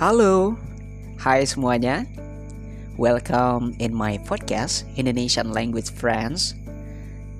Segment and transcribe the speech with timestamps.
[0.00, 0.56] Halo,
[1.20, 2.08] hai semuanya.
[2.96, 6.56] Welcome in my podcast Indonesian Language Friends.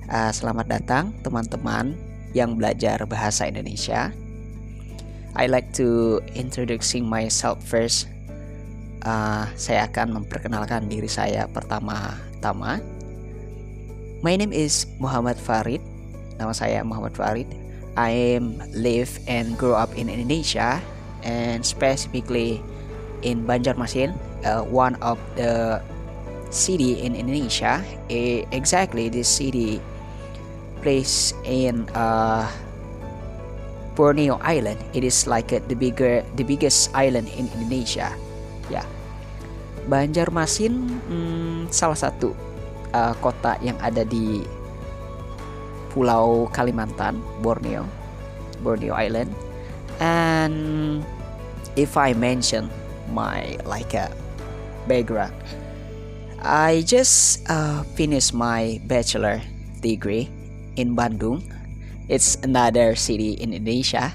[0.05, 1.97] Uh, selamat datang teman-teman
[2.37, 4.13] yang belajar bahasa Indonesia.
[5.33, 8.05] I like to introducing myself first.
[9.01, 12.77] Uh, saya akan memperkenalkan diri saya pertama-tama.
[14.21, 15.81] My name is Muhammad Farid.
[16.37, 17.49] Nama saya Muhammad Farid.
[17.97, 20.77] I am live and grow up in Indonesia
[21.23, 22.61] and specifically
[23.21, 24.13] in Banjarmasin,
[24.45, 25.81] uh, one of the
[26.49, 27.81] city in Indonesia.
[28.09, 29.79] Uh, exactly, this city
[30.81, 32.45] placed in uh,
[33.95, 34.81] Borneo Island.
[34.93, 38.11] It is like the bigger, the biggest island in Indonesia.
[38.69, 38.85] Yeah.
[39.89, 40.73] Banjarmasin
[41.09, 42.33] hmm, salah satu
[42.93, 44.45] uh, kota yang ada di
[45.91, 47.83] Pulau Kalimantan, Borneo,
[48.63, 49.50] Borneo Island
[50.01, 51.05] and
[51.77, 52.67] if I mention
[53.13, 54.09] my like a
[54.89, 55.37] background
[56.41, 59.45] I just uh, finished my bachelor
[59.77, 60.25] degree
[60.73, 61.45] in Bandung.
[62.09, 64.09] It's another city in Indonesia.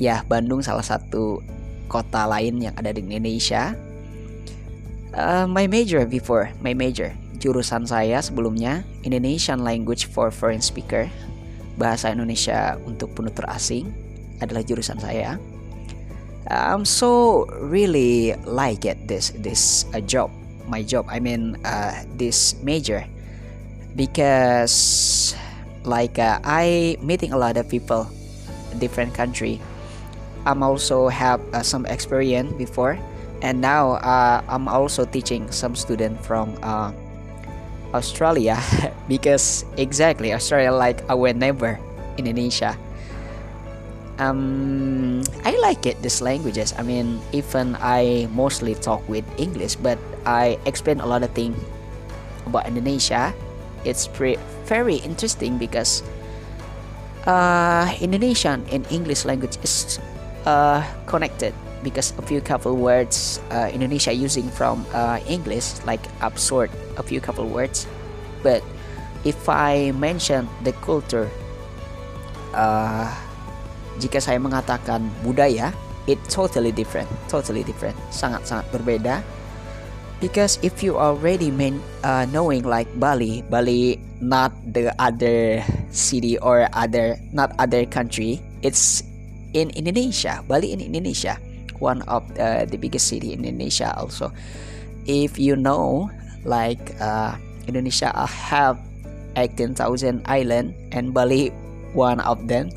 [0.00, 1.44] Ya Bandung salah satu
[1.92, 3.76] kota lain yang ada di Indonesia.
[5.12, 11.12] Uh, my major before my major jurusan saya sebelumnya Indonesian language for foreign speaker
[11.76, 13.92] bahasa Indonesia untuk penutur asing
[14.42, 15.38] adalah jurusan saya.
[16.50, 20.34] I'm so really like it this this uh, job,
[20.66, 21.06] my job.
[21.06, 23.06] I mean uh, this major
[23.94, 25.32] because
[25.86, 28.10] like uh, I meeting a lot of people,
[28.82, 29.62] different country.
[30.42, 32.98] I'm also have uh, some experience before,
[33.46, 36.90] and now uh, I'm also teaching some student from uh,
[37.94, 38.58] Australia
[39.08, 41.78] because exactly Australia like our neighbor
[42.18, 42.74] Indonesia
[44.18, 46.74] um, I like it these languages.
[46.76, 51.56] I mean, even I mostly talk with English, but I explain a lot of things
[52.46, 53.32] about Indonesia.
[53.84, 54.06] It's
[54.66, 56.02] very interesting because
[57.26, 59.98] uh, Indonesian and English language is
[60.46, 66.70] uh, connected because a few couple words uh, Indonesia using from uh, English like absorb
[66.96, 67.86] a few couple words,
[68.42, 68.62] but
[69.24, 71.30] if I mention the culture.
[74.00, 75.74] Jika saya mengatakan budaya,
[76.06, 79.20] it totally different, totally different, sangat-sangat berbeda.
[80.22, 86.70] Because if you already mean uh, knowing like Bali, Bali not the other city or
[86.70, 89.02] other not other country, it's
[89.50, 91.42] in Indonesia, Bali in Indonesia,
[91.82, 94.30] one of uh, the biggest city in Indonesia also.
[95.10, 96.06] If you know
[96.46, 97.34] like uh,
[97.66, 98.78] Indonesia have
[99.34, 101.50] 18,000 island and Bali
[101.98, 102.70] one of them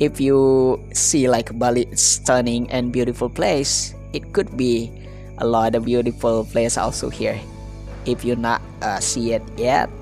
[0.00, 4.90] if you see like Bali stunning and beautiful place, it could be
[5.38, 7.38] a lot of beautiful place also here.
[8.08, 9.92] If you not uh, see it yet,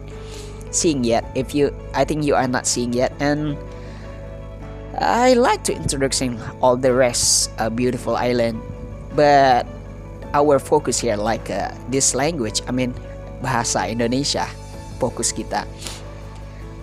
[0.70, 3.58] seeing yet, if you, I think you are not seeing yet, and
[4.98, 8.62] I like to introducing all the rest uh, beautiful island,
[9.18, 9.66] but
[10.32, 12.94] our focus here like uh, this language, I mean
[13.42, 14.46] bahasa Indonesia,
[15.02, 15.66] fokus kita.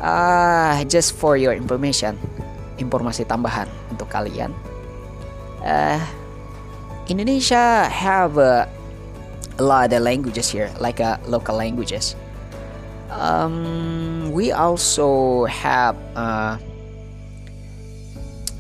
[0.04, 2.20] Uh, just for your information,
[2.78, 4.52] informasi tambahan untuk kalian.
[5.66, 6.00] Uh,
[7.08, 8.66] Indonesia have a,
[9.58, 12.16] a lot of languages here, like uh, local languages.
[13.10, 16.58] Um, we also have uh,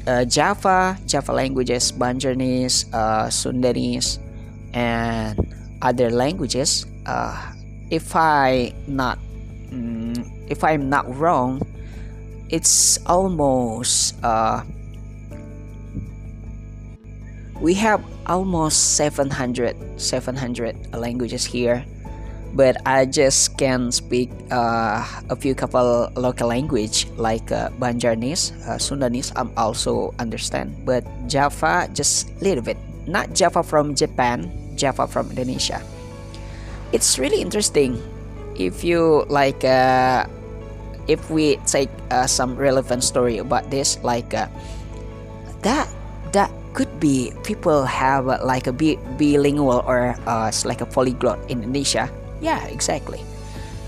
[0.07, 4.19] uh, Java, Java languages, Banjarnese, uh, Sundanese,
[4.73, 5.35] and
[5.81, 6.85] other languages.
[7.05, 7.53] Uh,
[7.89, 9.19] if I not,
[9.69, 11.61] mm, if I'm not wrong,
[12.50, 14.63] it's almost uh,
[17.61, 21.85] we have almost 700 700 languages here
[22.53, 28.77] but i just can speak uh, a few couple local language like uh, banjarnese uh,
[28.77, 32.77] sundanese i'm also understand but java just little bit.
[33.06, 35.77] Not java from japan java from indonesia.
[36.92, 38.01] It's really interesting.
[38.56, 40.25] If you like uh,
[41.07, 44.48] if we take uh, some relevant story about this like uh,
[45.62, 45.90] that
[46.34, 51.40] that could be people have uh, like a bi- bilingual or uh, like a polyglot
[51.50, 52.12] in Indonesia.
[52.42, 53.24] Yeah exactly.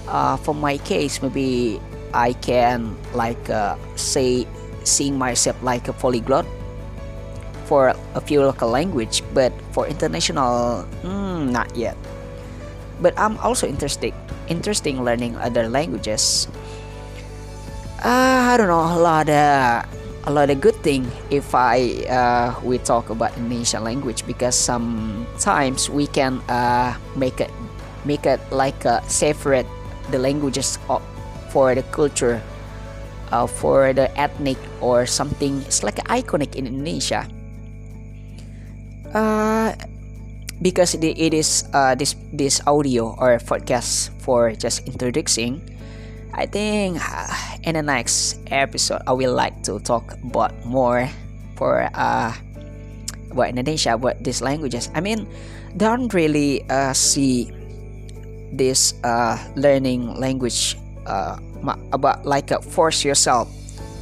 [0.07, 1.81] Uh, for my case maybe
[2.13, 4.47] I can like uh, say
[4.87, 6.47] seeing myself like a polyglot
[7.67, 11.97] for a few local language but for international mm, not yet.
[13.03, 14.15] But I'm also interested
[14.47, 16.47] interesting learning other languages
[18.03, 18.81] uh, I don't know.
[18.81, 19.85] A lot of a
[20.27, 25.89] a lot of good thing if I uh, we talk about Indonesian language because sometimes
[25.89, 27.51] we can uh, make it
[28.03, 29.67] make it like uh, separate
[30.11, 30.77] the languages
[31.49, 32.43] for the culture
[33.31, 35.63] uh, for the ethnic or something.
[35.63, 37.25] It's like iconic in Indonesia.
[39.15, 39.71] Uh,
[40.61, 45.63] because it is uh, this this audio or podcast for just introducing
[46.37, 51.11] I think uh, in the next episode I will like to talk about more
[51.59, 52.31] for uh
[53.29, 54.89] about Indonesia about these languages.
[54.95, 55.27] I mean,
[55.75, 57.51] don't really uh, see
[58.55, 61.37] this uh, learning language uh,
[61.91, 63.51] about like uh, force yourself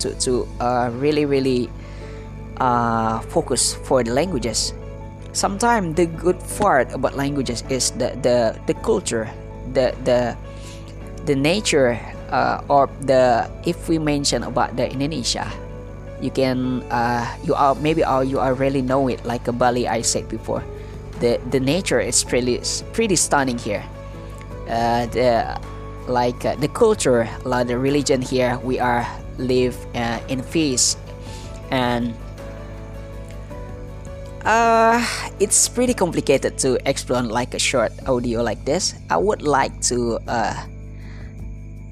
[0.05, 1.67] to to uh, really really
[2.61, 4.77] uh, focus for the languages.
[5.33, 9.27] Sometimes the good part about languages is the the the culture,
[9.73, 10.37] the the
[11.25, 11.97] the nature
[12.35, 15.47] uh, or the if we mention about the Indonesia
[16.21, 19.87] you can uh, you are maybe are you are really know it like a Bali
[19.87, 20.63] I said before.
[21.19, 22.59] The the nature is pretty
[22.91, 23.83] pretty stunning here.
[24.67, 25.59] Uh, the
[26.07, 29.07] like uh, the culture like the religion here we are
[29.37, 30.97] live uh, in peace.
[31.71, 32.13] And
[34.45, 35.01] uh,
[35.39, 38.95] it's pretty complicated to explain like a short audio like this.
[39.09, 40.53] I would like to uh,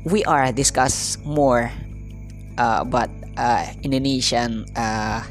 [0.06, 1.72] we are discuss more
[2.58, 5.24] uh, about uh, Indonesian uh,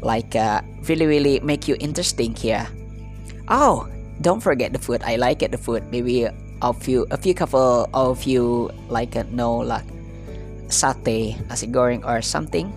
[0.00, 2.66] like uh, really really make you interesting here.
[3.48, 3.88] Oh,
[4.20, 5.02] don't forget the food.
[5.04, 5.84] I like it the food.
[5.90, 6.28] Maybe
[6.62, 9.84] a few a few couple of you like uh, know like
[10.68, 12.72] sate, nasi goreng or something.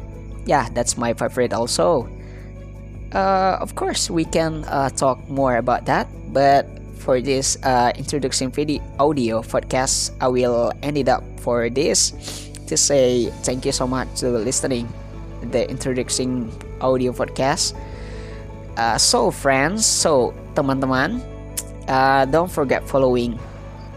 [0.45, 2.07] Yeah, that's my favorite also.
[3.13, 4.63] Uh, of course, we can
[4.95, 6.69] talk more about that, but
[6.99, 10.11] for this uh, introduction video audio podcast.
[10.19, 12.11] I will end it up for this
[12.67, 14.91] to say thank you so much to listening
[15.49, 16.51] the introducing
[16.83, 17.73] audio podcast.
[18.75, 21.23] Uh, so friends so teman-teman
[21.87, 23.39] uh, don't forget following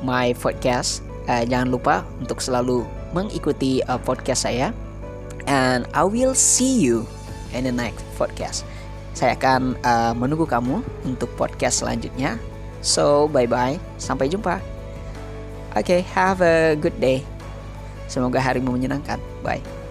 [0.07, 1.03] my podcast.
[1.27, 4.71] Uh, jangan lupa untuk selalu mengikuti uh, podcast saya.
[5.51, 7.03] And I will see you
[7.51, 8.63] in the next podcast.
[9.13, 12.39] Saya akan uh, menunggu kamu untuk podcast selanjutnya
[12.83, 13.79] So, bye-bye.
[13.97, 14.59] Sampai jumpa.
[15.73, 17.25] Oke, okay, have a good day.
[18.11, 19.17] Semoga harimu menyenangkan.
[19.41, 19.82] Bye.